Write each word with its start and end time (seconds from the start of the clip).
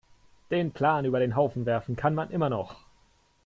Den 0.49 0.71
Plan 0.71 1.05
über 1.05 1.19
den 1.19 1.35
Haufen 1.35 1.67
werfen 1.67 1.95
kann 1.95 2.15
man 2.15 2.31
immer 2.31 2.49
noch. 2.49 2.75